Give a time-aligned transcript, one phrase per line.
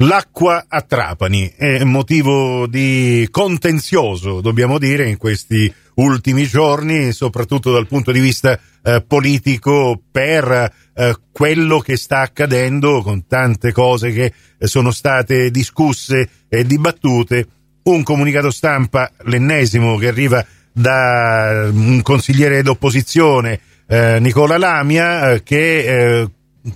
[0.00, 7.88] L'acqua a Trapani è motivo di contenzioso, dobbiamo dire, in questi ultimi giorni, soprattutto dal
[7.88, 14.32] punto di vista eh, politico, per eh, quello che sta accadendo con tante cose che
[14.56, 17.46] eh, sono state discusse e dibattute.
[17.82, 26.28] Un comunicato stampa, l'ennesimo, che arriva da un consigliere d'opposizione, eh, Nicola Lamia, eh, che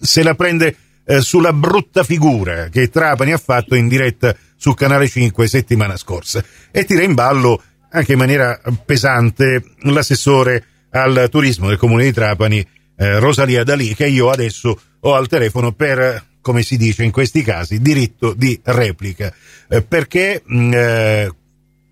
[0.00, 0.76] se la prende
[1.06, 6.44] eh, sulla brutta figura che Trapani ha fatto in diretta su Canale 5 settimana scorsa.
[6.70, 12.66] E tira in ballo anche in maniera pesante l'assessore al turismo del comune di Trapani,
[12.96, 17.42] eh, Rosalia Dalì, che io adesso ho al telefono per, come si dice in questi
[17.42, 19.32] casi, diritto di replica,
[19.68, 21.30] eh, perché mh, mm, eh,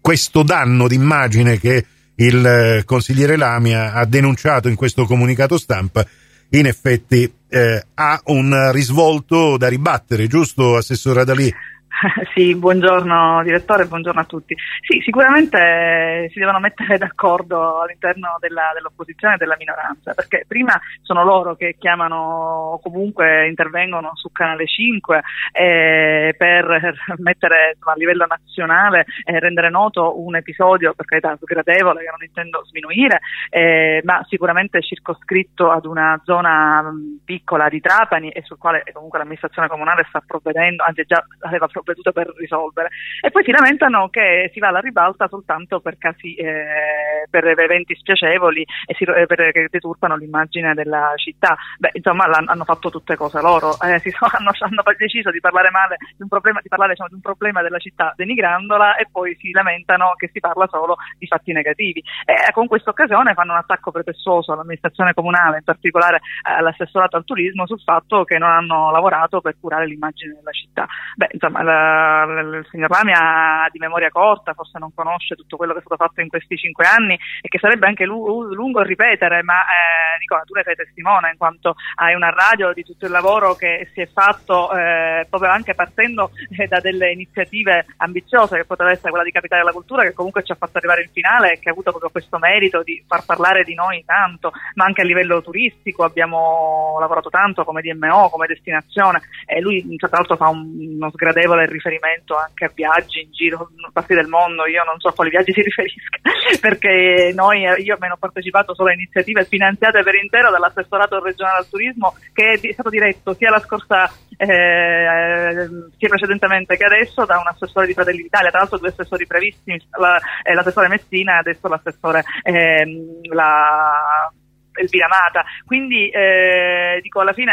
[0.00, 1.84] questo danno d'immagine che
[2.16, 6.06] il eh, consigliere Lamia ha denunciato in questo comunicato stampa
[6.50, 11.52] in effetti eh, ha un risvolto da ribattere, giusto Assessora Dalì?
[12.34, 14.56] Sì, buongiorno direttore, buongiorno a tutti.
[14.86, 21.24] Sì, sicuramente si devono mettere d'accordo all'interno della, dell'opposizione e della minoranza, perché prima sono
[21.24, 25.20] loro che chiamano o comunque intervengono su Canale 5
[25.52, 32.10] eh, per mettere a livello nazionale eh, rendere noto un episodio, per carità, sgradevole, che
[32.10, 36.90] non intendo sminuire, eh, ma sicuramente circoscritto ad una zona
[37.24, 41.79] piccola di Trapani e sul quale comunque l'amministrazione comunale sta provvedendo, anzi già aveva provveduto
[41.80, 42.88] provveduto per risolvere.
[43.20, 47.94] E poi si lamentano che si va alla ribalta soltanto per casi, eh, per eventi
[47.94, 51.56] spiacevoli e si, eh, per, che deturpano l'immagine della città.
[51.78, 55.96] Beh, insomma, hanno fatto tutte cose loro, eh, sono, hanno, hanno, deciso di parlare male
[56.16, 59.50] di un problema, di, parlare, diciamo, di un problema della città denigrandola e poi si
[59.52, 62.02] lamentano che si parla solo di fatti negativi.
[62.24, 67.66] E con questa occasione fanno un attacco pretestuoso all'amministrazione comunale, in particolare all'assessorato al turismo,
[67.66, 70.86] sul fatto che non hanno lavorato per curare l'immagine della città.
[71.16, 75.78] Beh, insomma, il signor Rami ha di memoria corta, forse non conosce tutto quello che
[75.78, 80.18] è stato fatto in questi cinque anni e che sarebbe anche lungo ripetere, ma eh,
[80.18, 83.88] Nicola tu ne sei testimone in quanto hai una radio di tutto il lavoro che
[83.92, 89.10] si è fatto eh, proprio anche partendo eh, da delle iniziative ambiziose che poteva essere
[89.10, 91.68] quella di Capitale della Cultura che comunque ci ha fatto arrivare in finale e che
[91.68, 95.42] ha avuto proprio questo merito di far parlare di noi tanto, ma anche a livello
[95.42, 101.10] turistico abbiamo lavorato tanto come DMO, come destinazione e lui tra l'altro fa un, uno
[101.10, 105.12] sgradevole riferimento anche a viaggi in giro in parti del mondo, io non so a
[105.12, 106.18] quali viaggi si riferisca,
[106.60, 111.68] perché noi, io almeno ho partecipato solo a iniziative finanziate per intero dall'assessorato regionale al
[111.68, 117.46] turismo che è stato diretto sia la scorsa eh, sia precedentemente che adesso da un
[117.46, 121.68] assessore di Fratelli d'Italia, tra l'altro due assessori previssimi, la, eh, l'assessore Messina e adesso
[121.68, 122.84] l'assessore eh,
[123.30, 124.30] la,
[124.72, 125.44] Elvira Mata.
[125.64, 127.52] Quindi eh, dico alla fine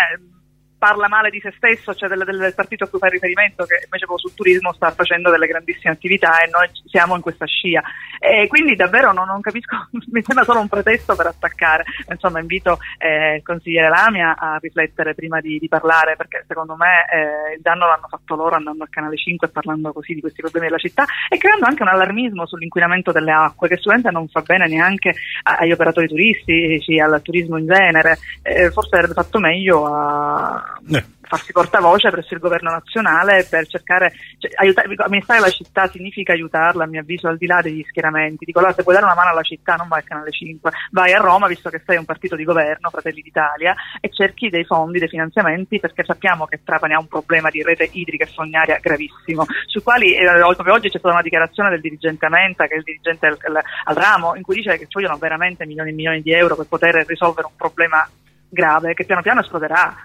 [0.78, 4.06] parla male di se stesso, cioè del, del, partito a cui fa riferimento, che invece
[4.16, 7.82] sul turismo sta facendo delle grandissime attività e noi siamo in questa scia.
[8.20, 9.76] E quindi davvero non, non capisco,
[10.12, 11.86] mi sembra solo un pretesto per attaccare.
[12.10, 17.06] Insomma, invito eh, il consigliere Lamia a riflettere prima di, di parlare, perché secondo me
[17.12, 20.42] eh, il danno l'hanno fatto loro andando a Canale 5 e parlando così di questi
[20.42, 24.42] problemi della città e creando anche un allarmismo sull'inquinamento delle acque, che sicuramente non fa
[24.42, 28.18] bene neanche agli operatori turistici, al turismo in genere.
[28.44, 31.06] Eh, forse avrebbe fatto meglio a eh.
[31.22, 36.84] farsi portavoce presso il governo nazionale per cercare, cioè, aiutare, amministrare la città significa aiutarla
[36.84, 39.32] a mio avviso al di là degli schieramenti, dico allora se puoi dare una mano
[39.32, 42.36] alla città non vai al canale 5, vai a Roma visto che sei un partito
[42.36, 47.00] di governo, Fratelli d'Italia e cerchi dei fondi, dei finanziamenti perché sappiamo che Trapani ha
[47.00, 51.22] un problema di rete idrica e fognaria gravissimo, sui quali eh, oggi c'è stata una
[51.22, 54.78] dichiarazione del dirigente Amenta che è il dirigente al, al, al ramo in cui dice
[54.78, 58.08] che ci vogliono veramente milioni e milioni di euro per poter risolvere un problema
[58.50, 59.96] grave che piano piano esploderà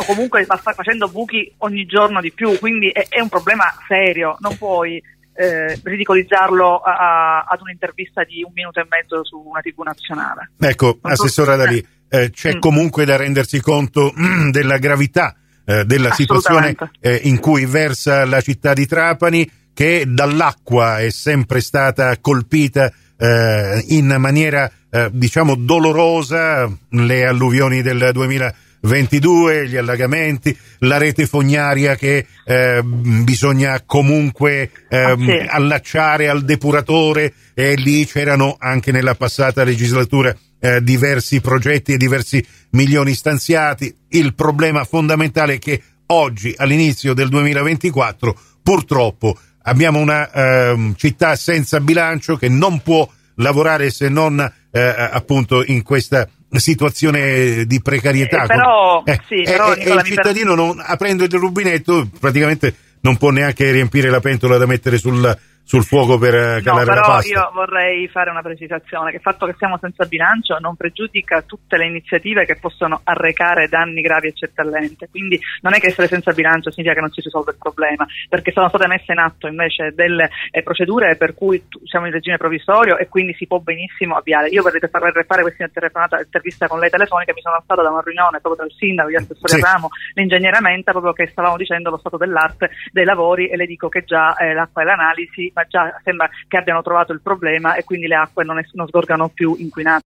[0.00, 4.56] o comunque facendo buchi ogni giorno di più, quindi è, è un problema serio, non
[4.56, 5.02] puoi
[5.34, 10.52] eh, ridicolizzarlo a, a, ad un'intervista di un minuto e mezzo su una tv nazionale.
[10.58, 12.60] Ecco, non Assessora so, Dalì, eh, c'è mm.
[12.60, 18.40] comunque da rendersi conto mm, della gravità eh, della situazione eh, in cui versa la
[18.40, 26.70] città di Trapani, che dall'acqua è sempre stata colpita eh, in maniera, eh, diciamo, dolorosa,
[26.90, 35.46] le alluvioni del 2000 22, gli allagamenti, la rete fognaria che eh, bisogna comunque eh,
[35.48, 42.44] allacciare al depuratore e lì c'erano anche nella passata legislatura eh, diversi progetti e diversi
[42.70, 43.94] milioni stanziati.
[44.08, 51.80] Il problema fondamentale è che oggi, all'inizio del 2024, purtroppo abbiamo una ehm, città senza
[51.80, 54.40] bilancio che non può lavorare se non
[54.70, 58.44] eh, appunto in questa situazione di precarietà.
[58.44, 63.30] Eh, però, eh, sì, però eh, il cittadino non, aprendo il rubinetto praticamente non può
[63.30, 65.36] neanche riempire la pentola da mettere sul,
[65.68, 67.28] sul fuoco per eh, calare no, la pasta.
[67.28, 71.76] io vorrei fare una precisazione, che il fatto che siamo senza bilancio non pregiudica tutte
[71.76, 76.32] le iniziative che possono arrecare danni gravi e certamente, quindi non è che essere senza
[76.32, 79.92] bilancio significa che non si risolve il problema, perché sono state messe in atto invece
[79.94, 84.48] delle eh, procedure per cui siamo in regime provvisorio e quindi si può benissimo avviare.
[84.48, 88.40] Io per, per fare questa intervista con lei telefonica mi sono alzata da una riunione
[88.40, 89.60] proprio tra il sindaco, gli assessori sì.
[89.60, 93.90] Ramo, l'ingegnere Menta, proprio che stavamo dicendo lo stato dell'arte dei lavori e le dico
[93.90, 97.84] che già eh, l'acqua e l'analisi ma già sembra che abbiano trovato il problema e
[97.84, 100.04] quindi le acque non, es- non sgorgano più inquinate.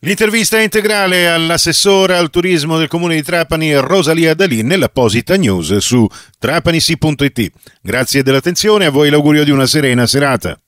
[0.00, 6.06] L'intervista integrale all'assessore al turismo del comune di Trapani Rosalia Dalì nell'apposita news su
[6.38, 7.50] trapanisi.it.
[7.80, 10.58] Grazie dell'attenzione, a voi l'augurio di una serena serata.